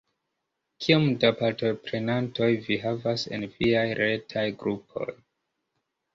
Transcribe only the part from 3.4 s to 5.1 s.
viaj retaj grupoj?